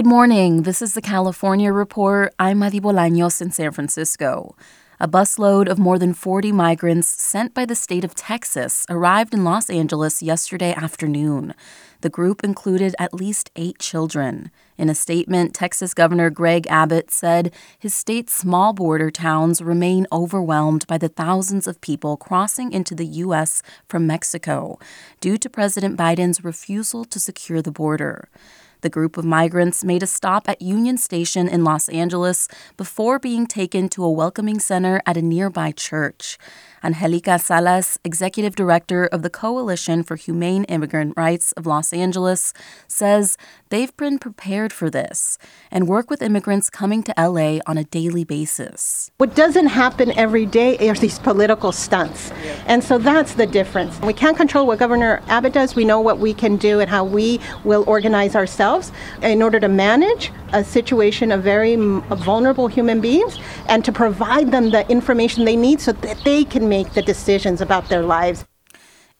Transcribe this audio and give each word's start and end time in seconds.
Good 0.00 0.06
morning. 0.06 0.62
This 0.62 0.80
is 0.80 0.94
the 0.94 1.02
California 1.02 1.70
Report. 1.70 2.32
I'm 2.38 2.60
Madi 2.60 2.80
Bolaños 2.80 3.42
in 3.42 3.50
San 3.50 3.70
Francisco. 3.70 4.56
A 4.98 5.06
busload 5.06 5.68
of 5.68 5.78
more 5.78 5.98
than 5.98 6.14
40 6.14 6.52
migrants 6.52 7.06
sent 7.06 7.52
by 7.52 7.66
the 7.66 7.74
state 7.74 8.02
of 8.02 8.14
Texas 8.14 8.86
arrived 8.88 9.34
in 9.34 9.44
Los 9.44 9.68
Angeles 9.68 10.22
yesterday 10.22 10.72
afternoon. 10.72 11.52
The 12.00 12.08
group 12.08 12.42
included 12.42 12.96
at 12.98 13.12
least 13.12 13.50
eight 13.56 13.78
children. 13.78 14.50
In 14.78 14.88
a 14.88 14.94
statement, 14.94 15.54
Texas 15.54 15.92
Governor 15.92 16.30
Greg 16.30 16.66
Abbott 16.68 17.10
said 17.10 17.52
his 17.78 17.94
state's 17.94 18.32
small 18.32 18.72
border 18.72 19.10
towns 19.10 19.60
remain 19.60 20.06
overwhelmed 20.10 20.86
by 20.86 20.96
the 20.96 21.10
thousands 21.10 21.66
of 21.66 21.78
people 21.82 22.16
crossing 22.16 22.72
into 22.72 22.94
the 22.94 23.06
U.S. 23.24 23.62
from 23.86 24.06
Mexico 24.06 24.78
due 25.20 25.36
to 25.36 25.50
President 25.50 25.98
Biden's 25.98 26.42
refusal 26.42 27.04
to 27.04 27.20
secure 27.20 27.60
the 27.60 27.70
border. 27.70 28.30
The 28.82 28.90
group 28.90 29.18
of 29.18 29.24
migrants 29.24 29.84
made 29.84 30.02
a 30.02 30.06
stop 30.06 30.48
at 30.48 30.62
Union 30.62 30.96
Station 30.96 31.48
in 31.48 31.64
Los 31.64 31.88
Angeles 31.90 32.48
before 32.76 33.18
being 33.18 33.46
taken 33.46 33.88
to 33.90 34.04
a 34.04 34.10
welcoming 34.10 34.58
center 34.58 35.02
at 35.04 35.16
a 35.16 35.22
nearby 35.22 35.72
church. 35.72 36.38
Angelica 36.82 37.38
Salas, 37.38 37.98
executive 38.04 38.56
director 38.56 39.04
of 39.06 39.22
the 39.22 39.28
Coalition 39.28 40.02
for 40.02 40.16
Humane 40.16 40.64
Immigrant 40.64 41.12
Rights 41.14 41.52
of 41.52 41.66
Los 41.66 41.92
Angeles, 41.92 42.54
says 42.88 43.36
they've 43.68 43.94
been 43.98 44.18
prepared 44.18 44.72
for 44.72 44.88
this 44.88 45.36
and 45.70 45.86
work 45.86 46.08
with 46.08 46.22
immigrants 46.22 46.70
coming 46.70 47.02
to 47.02 47.14
LA 47.18 47.58
on 47.66 47.76
a 47.76 47.84
daily 47.84 48.24
basis. 48.24 49.10
What 49.18 49.34
doesn't 49.34 49.66
happen 49.66 50.10
every 50.12 50.46
day 50.46 50.88
are 50.88 50.94
these 50.94 51.18
political 51.18 51.70
stunts. 51.70 52.30
And 52.66 52.82
so 52.82 52.96
that's 52.96 53.34
the 53.34 53.46
difference. 53.46 54.00
We 54.00 54.14
can't 54.14 54.36
control 54.36 54.66
what 54.66 54.78
Governor 54.78 55.22
Abbott 55.28 55.52
does. 55.52 55.74
We 55.74 55.84
know 55.84 56.00
what 56.00 56.18
we 56.18 56.32
can 56.32 56.56
do 56.56 56.80
and 56.80 56.88
how 56.88 57.04
we 57.04 57.40
will 57.62 57.84
organize 57.86 58.34
ourselves 58.34 58.90
in 59.22 59.42
order 59.42 59.60
to 59.60 59.68
manage 59.68 60.32
a 60.54 60.64
situation 60.64 61.30
of 61.30 61.42
very 61.42 61.76
vulnerable 61.76 62.68
human 62.68 63.00
beings 63.00 63.38
and 63.68 63.84
to 63.84 63.92
provide 63.92 64.50
them 64.50 64.70
the 64.70 64.88
information 64.90 65.44
they 65.44 65.56
need 65.56 65.80
so 65.80 65.92
that 65.92 66.18
they 66.24 66.44
can 66.44 66.69
make 66.70 66.94
the 66.94 67.02
decisions 67.02 67.60
about 67.60 67.90
their 67.90 68.02
lives. 68.02 68.46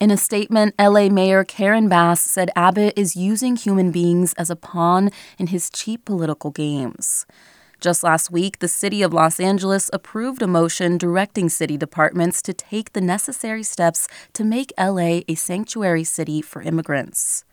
In 0.01 0.11
a 0.11 0.17
statement, 0.17 0.75
LA 0.79 1.11
Mayor 1.11 1.45
Karen 1.45 1.87
Bass 1.91 2.23
said 2.23 2.51
Abbott 2.57 2.95
is 2.97 3.17
using 3.17 3.57
human 3.57 3.91
beings 3.91 4.33
as 4.39 4.49
a 4.49 4.57
pawn 4.57 5.11
in 5.39 5.49
his 5.49 5.69
cheap 5.69 6.07
political 6.07 6.51
games. 6.51 7.27
Just 7.81 8.03
last 8.03 8.31
week, 8.31 8.61
the 8.61 8.69
city 8.69 9.03
of 9.03 9.13
Los 9.13 9.41
Angeles 9.41 9.91
approved 9.93 10.43
a 10.43 10.47
motion 10.47 10.97
directing 10.97 11.49
city 11.49 11.77
departments 11.77 12.41
to 12.43 12.55
take 12.55 12.93
the 12.93 13.01
necessary 13.01 13.63
steps 13.63 14.07
to 14.33 14.45
make 14.45 14.73
LA 14.79 15.21
a 15.29 15.35
sanctuary 15.35 16.05
city 16.05 16.41
for 16.41 16.63
immigrants. 16.63 17.45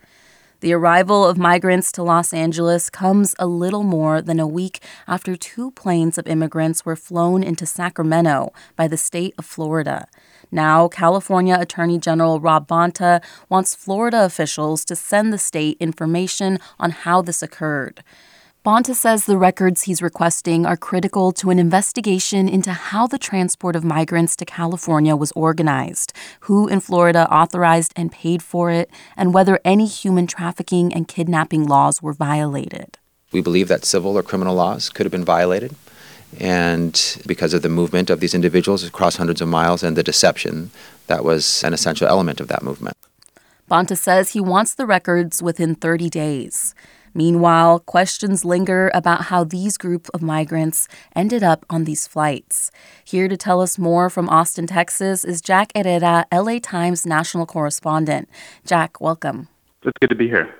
The 0.59 0.73
arrival 0.73 1.23
of 1.23 1.37
migrants 1.37 1.91
to 1.91 2.01
Los 2.01 2.33
Angeles 2.33 2.89
comes 2.89 3.35
a 3.37 3.45
little 3.45 3.83
more 3.83 4.23
than 4.23 4.39
a 4.39 4.47
week 4.47 4.81
after 5.07 5.35
two 5.35 5.69
planes 5.71 6.17
of 6.17 6.25
immigrants 6.25 6.83
were 6.83 6.95
flown 6.95 7.43
into 7.43 7.67
Sacramento 7.67 8.51
by 8.75 8.87
the 8.87 8.97
state 8.97 9.35
of 9.37 9.45
Florida. 9.45 10.07
Now, 10.49 10.87
California 10.87 11.57
Attorney 11.59 11.99
General 11.99 12.39
Rob 12.39 12.67
Bonta 12.67 13.23
wants 13.49 13.75
Florida 13.75 14.25
officials 14.25 14.83
to 14.85 14.95
send 14.95 15.31
the 15.31 15.37
state 15.37 15.77
information 15.79 16.57
on 16.79 16.89
how 16.89 17.21
this 17.21 17.43
occurred. 17.43 18.03
Bonta 18.67 18.93
says 18.93 19.23
the 19.23 19.37
records 19.37 19.83
he's 19.83 20.01
requesting 20.01 20.65
are 20.65 20.75
critical 20.75 21.31
to 21.31 21.49
an 21.51 21.57
investigation 21.57 22.49
into 22.49 22.73
how 22.73 23.07
the 23.07 23.17
transport 23.17 23.77
of 23.77 23.85
migrants 23.85 24.35
to 24.35 24.43
California 24.43 25.15
was 25.15 25.31
organized, 25.37 26.11
who 26.41 26.67
in 26.67 26.81
Florida 26.81 27.31
authorized 27.31 27.93
and 27.95 28.11
paid 28.11 28.43
for 28.43 28.69
it, 28.69 28.89
and 29.15 29.33
whether 29.33 29.61
any 29.63 29.85
human 29.85 30.27
trafficking 30.27 30.93
and 30.93 31.07
kidnapping 31.07 31.65
laws 31.65 32.01
were 32.01 32.11
violated. 32.11 32.97
We 33.31 33.39
believe 33.39 33.69
that 33.69 33.85
civil 33.85 34.17
or 34.17 34.21
criminal 34.21 34.55
laws 34.55 34.89
could 34.89 35.05
have 35.05 35.13
been 35.13 35.23
violated. 35.23 35.73
And 36.37 37.21
because 37.25 37.53
of 37.53 37.61
the 37.61 37.69
movement 37.69 38.09
of 38.09 38.19
these 38.19 38.35
individuals 38.35 38.83
across 38.83 39.15
hundreds 39.15 39.39
of 39.39 39.47
miles 39.47 39.81
and 39.81 39.95
the 39.95 40.03
deception, 40.03 40.71
that 41.05 41.23
was 41.23 41.63
an 41.63 41.73
essential 41.73 42.05
element 42.09 42.41
of 42.41 42.49
that 42.49 42.63
movement. 42.63 42.97
Bonta 43.71 43.97
says 43.97 44.31
he 44.31 44.41
wants 44.41 44.75
the 44.75 44.85
records 44.85 45.41
within 45.41 45.73
30 45.73 46.09
days. 46.09 46.75
Meanwhile, 47.13 47.79
questions 47.79 48.45
linger 48.45 48.91
about 48.93 49.23
how 49.23 49.43
these 49.43 49.77
group 49.77 50.07
of 50.13 50.21
migrants 50.21 50.87
ended 51.15 51.43
up 51.43 51.65
on 51.69 51.83
these 51.83 52.07
flights. 52.07 52.71
Here 53.03 53.27
to 53.27 53.37
tell 53.37 53.61
us 53.61 53.77
more 53.77 54.09
from 54.09 54.29
Austin, 54.29 54.67
Texas 54.67 55.23
is 55.23 55.41
Jack 55.41 55.71
Herrera, 55.75 56.25
LA 56.31 56.59
Times 56.59 57.05
national 57.05 57.45
correspondent. 57.45 58.29
Jack, 58.65 59.01
welcome. 59.01 59.47
It's 59.83 59.97
good 59.99 60.09
to 60.09 60.15
be 60.15 60.27
here. 60.27 60.53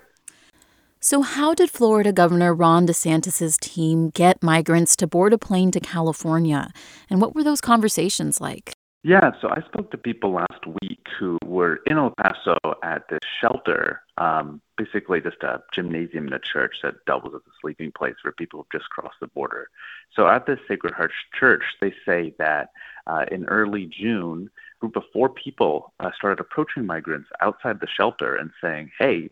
So, 1.00 1.22
how 1.22 1.54
did 1.54 1.70
Florida 1.70 2.12
Governor 2.12 2.54
Ron 2.54 2.88
DeSantis' 2.88 3.60
team 3.60 4.10
get 4.10 4.42
migrants 4.42 4.96
to 4.98 5.08
board 5.08 5.32
a 5.32 5.38
plane 5.38 5.72
to 5.72 5.80
California? 5.80 6.72
And 7.10 7.22
what 7.22 7.36
were 7.36 7.44
those 7.44 7.62
conversations 7.62 8.42
like? 8.42 8.74
Yeah, 9.04 9.32
so 9.40 9.50
I 9.50 9.62
spoke 9.68 9.92
to 9.92 9.98
people 9.98 10.34
last 10.34 10.66
week 10.82 11.00
who 11.20 11.38
were 11.46 11.80
in 11.86 11.98
El 11.98 12.14
Paso 12.22 12.58
at 12.84 13.04
this 13.10 13.20
shelter, 13.40 14.02
um, 14.18 14.60
basically 14.78 15.22
just 15.22 15.44
a 15.44 15.62
gymnasium 15.74 16.28
in 16.28 16.34
a 16.34 16.40
church 16.40 16.76
that 16.84 17.06
doubles 17.06 17.34
as 17.36 17.42
a 17.42 17.56
sleeping 17.62 17.92
place 17.92 18.16
for 18.22 18.32
people 18.32 18.60
who've 18.60 18.80
just 18.80 18.90
crossed 18.90 19.20
the 19.20 19.28
border. 19.28 19.70
So 20.16 20.28
at 20.28 20.46
this 20.46 20.60
Sacred 20.68 20.94
Heart 20.94 21.12
Church, 21.38 21.64
they 21.82 21.94
say 22.06 22.34
that 22.38 22.70
uh, 23.06 23.26
in 23.32 23.46
early 23.46 23.86
June, 23.86 24.50
a 24.76 24.80
group 24.80 24.96
of 24.96 25.04
four 25.12 25.30
people 25.30 25.94
uh, 26.00 26.12
started 26.16 26.40
approaching 26.40 26.86
migrants 26.86 27.30
outside 27.42 27.80
the 27.80 27.88
shelter 27.88 28.36
and 28.36 28.52
saying, 28.62 28.92
"Hey, 29.00 29.30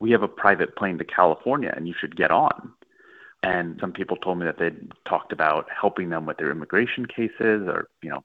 we 0.00 0.10
have 0.10 0.22
a 0.22 0.28
private 0.28 0.76
plane 0.76 0.98
to 0.98 1.04
California, 1.04 1.72
and 1.74 1.86
you 1.86 1.94
should 1.98 2.16
get 2.16 2.30
on." 2.30 2.72
And 3.42 3.78
some 3.80 3.92
people 3.92 4.16
told 4.16 4.38
me 4.38 4.46
that 4.46 4.58
they'd 4.58 4.92
talked 5.06 5.32
about 5.32 5.66
helping 5.70 6.10
them 6.10 6.26
with 6.26 6.36
their 6.36 6.50
immigration 6.50 7.06
cases 7.06 7.66
or, 7.66 7.88
you 8.02 8.10
know, 8.10 8.22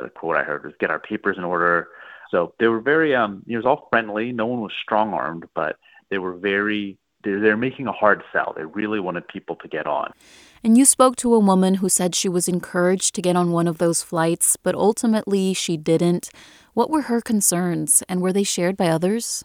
the 0.00 0.08
quote 0.08 0.36
I 0.36 0.42
heard 0.42 0.64
was 0.64 0.72
get 0.80 0.90
our 0.90 0.98
papers 0.98 1.36
in 1.36 1.44
order. 1.44 1.88
So 2.30 2.54
they 2.58 2.68
were 2.68 2.80
very, 2.80 3.14
um, 3.14 3.42
it 3.46 3.56
was 3.56 3.66
all 3.66 3.88
friendly. 3.90 4.32
No 4.32 4.46
one 4.46 4.60
was 4.60 4.72
strong 4.82 5.12
armed, 5.12 5.44
but 5.54 5.76
they 6.14 6.18
were 6.18 6.34
very, 6.34 6.96
they're, 7.24 7.40
they're 7.40 7.56
making 7.56 7.88
a 7.88 7.92
hard 7.92 8.22
sell. 8.32 8.54
They 8.56 8.64
really 8.64 9.00
wanted 9.00 9.26
people 9.26 9.56
to 9.56 9.66
get 9.66 9.84
on. 9.84 10.12
And 10.62 10.78
you 10.78 10.84
spoke 10.84 11.16
to 11.16 11.34
a 11.34 11.40
woman 11.40 11.74
who 11.74 11.88
said 11.88 12.14
she 12.14 12.28
was 12.28 12.46
encouraged 12.46 13.16
to 13.16 13.20
get 13.20 13.34
on 13.34 13.50
one 13.50 13.66
of 13.66 13.78
those 13.78 14.00
flights, 14.00 14.56
but 14.56 14.76
ultimately 14.76 15.54
she 15.54 15.76
didn't. 15.76 16.30
What 16.72 16.88
were 16.88 17.02
her 17.02 17.20
concerns, 17.20 18.04
and 18.08 18.20
were 18.20 18.32
they 18.32 18.44
shared 18.44 18.76
by 18.76 18.86
others? 18.86 19.42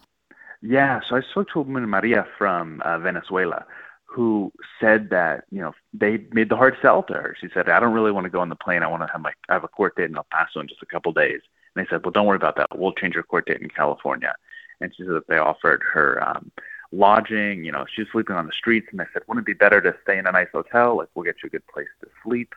Yeah, 0.62 1.00
so 1.08 1.16
I 1.16 1.22
spoke 1.22 1.48
to 1.52 1.58
a 1.58 1.62
woman, 1.62 1.88
Maria, 1.88 2.24
from 2.38 2.80
uh, 2.84 3.00
Venezuela, 3.00 3.64
who 4.04 4.52
said 4.80 5.10
that 5.10 5.44
you 5.50 5.60
know 5.60 5.72
they 5.92 6.24
made 6.32 6.50
the 6.50 6.56
hard 6.56 6.76
sell 6.80 7.02
to 7.04 7.14
her. 7.14 7.36
She 7.40 7.48
said, 7.52 7.68
"I 7.68 7.80
don't 7.80 7.94
really 7.94 8.12
want 8.12 8.24
to 8.26 8.30
go 8.30 8.40
on 8.40 8.48
the 8.48 8.56
plane. 8.56 8.82
I 8.82 8.86
want 8.86 9.02
to 9.02 9.08
have 9.12 9.20
my 9.20 9.32
I 9.48 9.54
have 9.54 9.64
a 9.64 9.68
court 9.68 9.96
date 9.96 10.10
in 10.10 10.16
El 10.16 10.26
Paso 10.30 10.60
in 10.60 10.68
just 10.68 10.82
a 10.82 10.86
couple 10.86 11.12
days." 11.12 11.40
And 11.74 11.84
they 11.84 11.88
said, 11.88 12.04
"Well, 12.04 12.12
don't 12.12 12.26
worry 12.26 12.36
about 12.36 12.56
that. 12.56 12.78
We'll 12.78 12.92
change 12.92 13.14
your 13.14 13.24
court 13.24 13.46
date 13.46 13.60
in 13.60 13.70
California." 13.70 14.34
And 14.80 14.94
she 14.94 15.04
said 15.04 15.12
that 15.12 15.28
they 15.28 15.38
offered 15.38 15.82
her 15.92 16.26
um, 16.26 16.50
lodging. 16.92 17.64
You 17.64 17.72
know, 17.72 17.86
she 17.92 18.02
was 18.02 18.10
sleeping 18.10 18.36
on 18.36 18.46
the 18.46 18.52
streets, 18.52 18.88
and 18.90 19.00
they 19.00 19.04
said, 19.12 19.22
"Wouldn't 19.26 19.44
it 19.44 19.46
be 19.46 19.54
better 19.54 19.80
to 19.80 19.94
stay 20.02 20.18
in 20.18 20.26
a 20.26 20.32
nice 20.32 20.48
hotel? 20.52 20.96
Like, 20.96 21.08
we'll 21.14 21.24
get 21.24 21.42
you 21.42 21.48
a 21.48 21.50
good 21.50 21.66
place 21.66 21.88
to 22.00 22.08
sleep." 22.24 22.54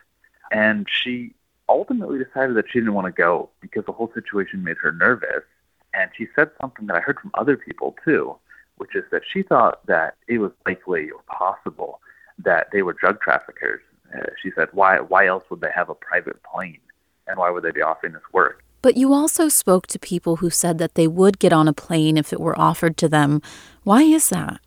And 0.50 0.86
she 0.90 1.34
ultimately 1.68 2.18
decided 2.18 2.56
that 2.56 2.66
she 2.70 2.78
didn't 2.78 2.94
want 2.94 3.06
to 3.06 3.12
go 3.12 3.50
because 3.60 3.84
the 3.86 3.92
whole 3.92 4.10
situation 4.12 4.62
made 4.62 4.76
her 4.78 4.92
nervous. 4.92 5.44
And 5.92 6.10
she 6.16 6.26
said 6.34 6.50
something 6.60 6.86
that 6.86 6.96
I 6.96 7.00
heard 7.00 7.20
from 7.20 7.30
other 7.34 7.56
people 7.56 7.96
too 8.04 8.36
which 8.76 8.94
is 8.94 9.04
that 9.10 9.22
she 9.30 9.42
thought 9.42 9.84
that 9.86 10.16
it 10.28 10.38
was 10.38 10.52
likely 10.66 11.10
or 11.10 11.22
possible 11.26 12.00
that 12.38 12.68
they 12.72 12.82
were 12.82 12.92
drug 12.92 13.20
traffickers 13.20 13.80
Uh, 14.14 14.26
she 14.40 14.50
said, 14.54 14.68
"Why? 14.72 15.00
Why 15.00 15.26
else 15.26 15.44
would 15.50 15.60
they 15.60 15.72
have 15.74 15.88
a 15.88 15.94
private 15.94 16.40
plane, 16.44 16.80
and 17.26 17.36
why 17.38 17.50
would 17.50 17.64
they 17.64 17.72
be 17.72 17.82
offering 17.82 18.12
this 18.12 18.32
work?" 18.32 18.63
But 18.84 18.98
you 18.98 19.14
also 19.14 19.48
spoke 19.48 19.86
to 19.86 19.98
people 19.98 20.36
who 20.36 20.50
said 20.50 20.76
that 20.76 20.94
they 20.94 21.08
would 21.08 21.38
get 21.38 21.54
on 21.54 21.68
a 21.68 21.72
plane 21.72 22.18
if 22.18 22.34
it 22.34 22.38
were 22.38 22.60
offered 22.60 22.98
to 22.98 23.08
them. 23.08 23.40
Why 23.82 24.02
is 24.02 24.28
that? 24.28 24.60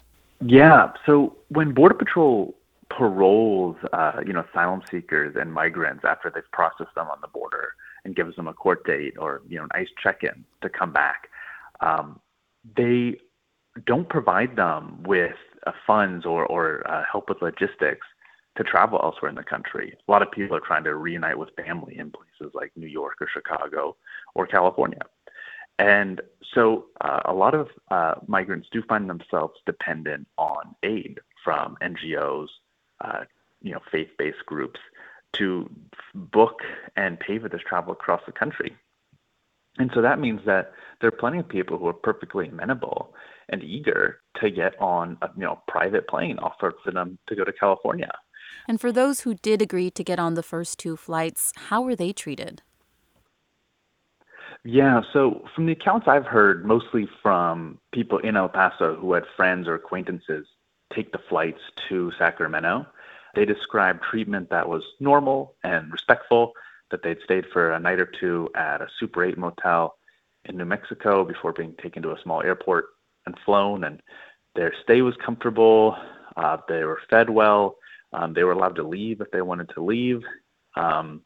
Yeah. 0.44 0.92
So 1.06 1.38
when 1.50 1.76
Border 1.76 1.94
Patrol 1.94 2.56
paroles, 2.90 3.76
uh, 3.94 4.22
you 4.26 4.34
know, 4.34 4.44
asylum 4.52 4.82
seekers 4.90 5.36
and 5.40 5.54
migrants 5.54 6.04
after 6.04 6.32
they've 6.34 6.52
processed 6.52 6.96
them 6.96 7.06
on 7.10 7.20
the 7.22 7.28
border 7.28 7.74
and 8.06 8.16
gives 8.16 8.36
them 8.36 8.48
a 8.48 8.56
court 8.56 8.84
date 8.88 9.14
or 9.20 9.44
you 9.48 9.60
know 9.60 9.66
an 9.66 9.70
ICE 9.76 9.90
check-in 10.02 10.44
to 10.64 10.70
come 10.70 10.92
back, 10.92 11.30
um, 11.82 12.20
they 12.76 13.20
don't 13.86 14.10
provide 14.10 14.56
them 14.56 15.04
with 15.04 15.38
uh, 15.68 15.74
funds 15.86 16.26
or 16.26 16.44
or 16.48 16.90
uh, 16.90 17.04
help 17.12 17.30
with 17.30 17.40
logistics 17.44 18.08
to 18.58 18.64
travel 18.64 19.00
elsewhere 19.02 19.30
in 19.30 19.36
the 19.36 19.44
country. 19.44 19.96
A 20.08 20.12
lot 20.12 20.22
of 20.22 20.32
people 20.32 20.58
are 20.58 20.62
trying 20.62 20.84
to 20.84 20.96
reunite 20.96 21.38
with 21.38 21.50
family 21.56 21.98
in 21.98 22.12
places 22.12 22.54
like 22.54 22.72
New 22.76 22.88
York 22.88 23.18
or 23.22 23.28
Chicago 23.32 23.96
or 24.36 24.48
California. 24.48 25.02
And 25.80 26.22
so 26.56 26.86
uh, 27.02 27.22
a 27.26 27.34
lot 27.34 27.54
of 27.54 27.70
uh, 27.92 28.16
migrants 28.26 28.68
do 28.72 28.82
find 28.90 29.08
themselves 29.08 29.54
dependent 29.66 30.28
on 30.38 30.76
aid 30.82 31.20
from 31.44 31.78
NGOs, 31.82 32.48
uh, 33.02 33.26
you 33.62 33.74
know, 33.74 33.80
faith-based 33.92 34.46
groups 34.48 34.80
to 35.34 35.70
book 36.16 36.62
and 36.96 37.20
pay 37.20 37.38
for 37.38 37.48
this 37.48 37.62
travel 37.62 37.94
across 37.94 38.22
the 38.26 38.32
country. 38.32 38.76
And 39.78 39.92
so 39.94 40.02
that 40.02 40.20
means 40.20 40.42
that 40.48 40.72
there 41.00 41.10
are 41.10 41.12
plenty 41.12 41.38
of 41.38 41.48
people 41.48 41.78
who 41.78 41.88
are 41.88 41.94
perfectly 41.94 42.48
amenable 42.48 43.14
and 43.50 43.64
eager 43.64 44.20
to 44.42 44.50
get 44.50 44.74
on 44.82 45.18
a 45.22 45.30
you 45.36 45.44
know 45.44 45.62
private 45.68 46.08
plane 46.08 46.40
offered 46.40 46.74
for 46.84 46.92
them 46.92 47.20
to 47.28 47.36
go 47.36 47.44
to 47.44 47.54
California. 47.54 48.12
And 48.68 48.82
for 48.82 48.92
those 48.92 49.22
who 49.22 49.34
did 49.34 49.62
agree 49.62 49.90
to 49.92 50.04
get 50.04 50.20
on 50.20 50.34
the 50.34 50.44
first 50.44 50.78
two 50.78 50.98
flights, 50.98 51.54
how 51.56 51.82
were 51.82 51.96
they 51.96 52.12
treated? 52.12 52.62
Yeah, 54.64 55.02
so 55.14 55.46
from 55.56 55.66
the 55.66 55.72
accounts 55.72 56.08
I've 56.08 56.26
heard, 56.26 56.66
mostly 56.66 57.08
from 57.24 57.80
people 57.94 58.18
in 58.18 58.36
El 58.36 58.50
Paso 58.50 58.96
who 58.96 59.14
had 59.14 59.24
friends 59.38 59.68
or 59.68 59.76
acquaintances 59.76 60.46
take 60.94 61.12
the 61.12 61.22
flights 61.30 61.62
to 61.88 62.12
Sacramento, 62.18 62.86
they 63.36 63.46
described 63.46 64.04
treatment 64.04 64.50
that 64.50 64.68
was 64.68 64.84
normal 65.00 65.56
and 65.64 65.92
respectful, 65.92 66.54
that 66.92 67.04
they'd 67.04 67.22
stayed 67.24 67.46
for 67.54 67.72
a 67.72 67.80
night 67.80 68.00
or 68.00 68.10
two 68.20 68.50
at 68.56 68.82
a 68.82 68.88
Super 69.00 69.24
8 69.24 69.38
motel 69.38 69.98
in 70.46 70.58
New 70.58 70.66
Mexico 70.66 71.24
before 71.24 71.54
being 71.54 71.76
taken 71.82 72.02
to 72.04 72.12
a 72.12 72.22
small 72.22 72.42
airport 72.42 72.86
and 73.26 73.38
flown, 73.46 73.84
and 73.84 74.02
their 74.56 74.74
stay 74.84 75.02
was 75.02 75.16
comfortable. 75.24 75.96
Uh, 76.36 76.58
they 76.68 76.84
were 76.84 77.00
fed 77.10 77.30
well. 77.30 77.78
Um, 78.14 78.34
they 78.34 78.44
were 78.44 78.54
allowed 78.54 78.76
to 78.76 78.88
leave 78.88 79.22
if 79.22 79.32
they 79.32 79.42
wanted 79.42 79.70
to 79.76 79.84
leave. 79.84 80.22
Um, 80.76 81.22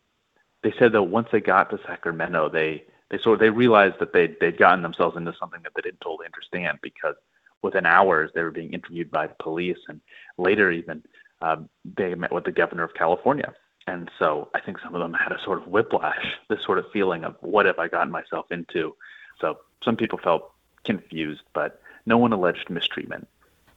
they 0.63 0.73
said 0.79 0.91
that 0.93 1.03
once 1.03 1.27
they 1.31 1.39
got 1.39 1.69
to 1.69 1.79
Sacramento, 1.85 2.49
they 2.49 2.83
they 3.09 3.19
sort 3.19 3.35
of 3.35 3.39
they 3.39 3.49
realized 3.49 3.95
that 3.99 4.13
they 4.13 4.35
they'd 4.39 4.57
gotten 4.57 4.81
themselves 4.81 5.17
into 5.17 5.33
something 5.39 5.61
that 5.63 5.73
they 5.75 5.81
didn't 5.81 6.01
totally 6.01 6.25
understand 6.25 6.79
because 6.81 7.15
within 7.61 7.85
hours 7.85 8.31
they 8.33 8.41
were 8.41 8.51
being 8.51 8.73
interviewed 8.73 9.11
by 9.11 9.27
the 9.27 9.35
police 9.39 9.77
and 9.87 10.01
later 10.37 10.71
even 10.71 11.03
um, 11.41 11.69
they 11.97 12.15
met 12.15 12.31
with 12.31 12.45
the 12.45 12.51
governor 12.51 12.83
of 12.83 12.93
California. 12.93 13.53
And 13.87 14.09
so 14.19 14.49
I 14.53 14.61
think 14.61 14.77
some 14.79 14.95
of 14.95 15.01
them 15.01 15.13
had 15.13 15.31
a 15.31 15.43
sort 15.43 15.59
of 15.59 15.67
whiplash, 15.67 16.25
this 16.49 16.63
sort 16.65 16.77
of 16.77 16.85
feeling 16.93 17.23
of 17.23 17.35
what 17.41 17.65
have 17.65 17.79
I 17.79 17.87
gotten 17.87 18.11
myself 18.11 18.51
into. 18.51 18.95
So 19.39 19.57
some 19.83 19.95
people 19.95 20.19
felt 20.23 20.51
confused, 20.85 21.41
but 21.53 21.81
no 22.05 22.17
one 22.17 22.31
alleged 22.31 22.69
mistreatment. 22.69 23.27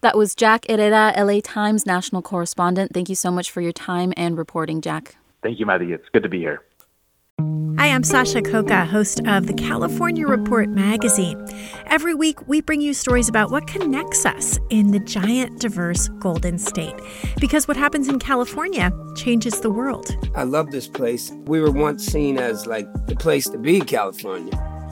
That 0.04 0.18
was 0.18 0.34
Jack 0.34 0.66
Herrera, 0.68 1.14
LA 1.16 1.40
Times 1.42 1.86
national 1.86 2.20
correspondent. 2.20 2.92
Thank 2.92 3.08
you 3.08 3.14
so 3.14 3.30
much 3.30 3.50
for 3.50 3.62
your 3.62 3.72
time 3.72 4.12
and 4.18 4.36
reporting, 4.36 4.82
Jack. 4.82 5.16
Thank 5.42 5.58
you, 5.58 5.64
Maddie. 5.64 5.94
It's 5.94 6.06
good 6.12 6.22
to 6.24 6.28
be 6.28 6.40
here. 6.40 6.60
Hi, 7.78 7.86
I'm 7.86 8.04
Sasha 8.04 8.42
Khokha, 8.42 8.86
host 8.86 9.26
of 9.26 9.46
the 9.46 9.54
California 9.54 10.26
Report 10.26 10.68
magazine. 10.68 11.42
Every 11.86 12.12
week, 12.12 12.46
we 12.46 12.60
bring 12.60 12.82
you 12.82 12.92
stories 12.92 13.30
about 13.30 13.50
what 13.50 13.66
connects 13.66 14.26
us 14.26 14.58
in 14.68 14.90
the 14.90 14.98
giant, 14.98 15.58
diverse 15.58 16.08
Golden 16.18 16.58
State. 16.58 16.96
Because 17.40 17.66
what 17.66 17.78
happens 17.78 18.06
in 18.06 18.18
California 18.18 18.92
changes 19.16 19.62
the 19.62 19.70
world. 19.70 20.14
I 20.36 20.42
love 20.42 20.70
this 20.70 20.86
place. 20.86 21.32
We 21.46 21.62
were 21.62 21.70
once 21.70 22.04
seen 22.04 22.36
as 22.36 22.66
like 22.66 22.86
the 23.06 23.16
place 23.16 23.48
to 23.48 23.56
be, 23.56 23.80
California. 23.80 24.73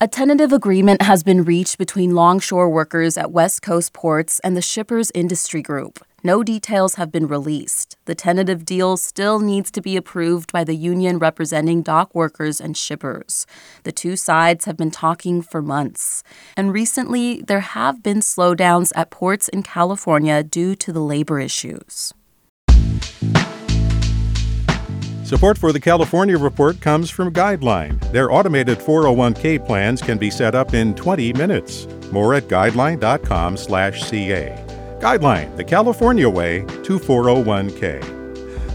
A 0.00 0.06
tentative 0.06 0.52
agreement 0.52 1.02
has 1.02 1.24
been 1.24 1.42
reached 1.42 1.76
between 1.76 2.14
longshore 2.14 2.70
workers 2.70 3.18
at 3.18 3.32
West 3.32 3.62
Coast 3.62 3.92
ports 3.92 4.38
and 4.44 4.56
the 4.56 4.62
Shippers 4.62 5.10
Industry 5.12 5.60
Group. 5.60 5.98
No 6.22 6.44
details 6.44 6.94
have 6.94 7.10
been 7.10 7.26
released. 7.26 7.96
The 8.04 8.14
tentative 8.14 8.64
deal 8.64 8.96
still 8.96 9.40
needs 9.40 9.72
to 9.72 9.80
be 9.80 9.96
approved 9.96 10.52
by 10.52 10.62
the 10.62 10.76
union 10.76 11.18
representing 11.18 11.82
dock 11.82 12.14
workers 12.14 12.60
and 12.60 12.76
shippers. 12.76 13.44
The 13.82 13.90
two 13.90 14.14
sides 14.14 14.66
have 14.66 14.76
been 14.76 14.92
talking 14.92 15.42
for 15.42 15.60
months. 15.60 16.22
And 16.56 16.72
recently, 16.72 17.42
there 17.42 17.58
have 17.58 18.00
been 18.00 18.20
slowdowns 18.20 18.92
at 18.94 19.10
ports 19.10 19.48
in 19.48 19.64
California 19.64 20.44
due 20.44 20.76
to 20.76 20.92
the 20.92 21.02
labor 21.02 21.40
issues. 21.40 22.14
Support 25.28 25.58
for 25.58 25.72
the 25.72 25.80
California 25.80 26.38
Report 26.38 26.80
comes 26.80 27.10
from 27.10 27.34
Guideline. 27.34 28.00
Their 28.12 28.32
automated 28.32 28.78
401k 28.78 29.66
plans 29.66 30.00
can 30.00 30.16
be 30.16 30.30
set 30.30 30.54
up 30.54 30.72
in 30.72 30.94
20 30.94 31.34
minutes. 31.34 31.86
More 32.10 32.32
at 32.32 32.44
guideline.com/ca. 32.44 34.64
Guideline, 34.98 35.56
the 35.58 35.64
California 35.64 36.30
way 36.30 36.60
to 36.82 36.98
401k. 36.98 38.00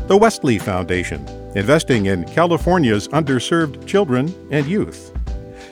The 0.07 0.15
Wesley 0.15 0.59
Foundation, 0.59 1.27
investing 1.55 2.05
in 2.05 2.23
California's 2.25 3.07
underserved 3.07 3.87
children 3.87 4.31
and 4.51 4.67
youth. 4.67 5.11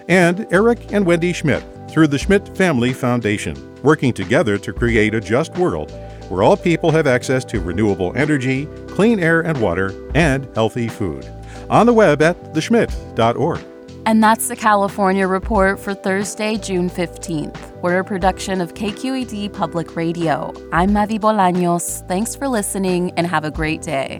And 0.09 0.47
Eric 0.49 0.93
and 0.93 1.05
Wendy 1.05 1.31
Schmidt 1.31 1.63
through 1.91 2.07
the 2.07 2.17
Schmidt 2.17 2.57
Family 2.57 2.91
Foundation, 2.91 3.55
working 3.83 4.13
together 4.13 4.57
to 4.57 4.73
create 4.73 5.13
a 5.13 5.21
just 5.21 5.55
world 5.59 5.91
where 6.29 6.41
all 6.41 6.57
people 6.57 6.89
have 6.89 7.05
access 7.05 7.43
to 7.43 7.59
renewable 7.59 8.13
energy, 8.15 8.67
clean 8.91 9.19
air 9.19 9.41
and 9.41 9.59
water, 9.61 9.93
and 10.15 10.47
healthy 10.55 10.87
food. 10.87 11.29
On 11.69 11.85
the 11.85 11.93
web 11.93 12.21
at 12.21 12.37
theschmidt.org. 12.53 13.61
And 14.05 14.23
that's 14.23 14.47
the 14.47 14.55
California 14.55 15.27
Report 15.27 15.79
for 15.79 15.93
Thursday, 15.93 16.57
June 16.57 16.89
15th. 16.89 17.81
We're 17.81 17.99
a 17.99 18.03
production 18.03 18.59
of 18.59 18.73
KQED 18.73 19.53
Public 19.53 19.95
Radio. 19.95 20.53
I'm 20.71 20.93
Madi 20.93 21.19
Bolaños. 21.19 22.07
Thanks 22.07 22.35
for 22.35 22.47
listening 22.47 23.11
and 23.11 23.27
have 23.27 23.45
a 23.45 23.51
great 23.51 23.81
day. 23.81 24.19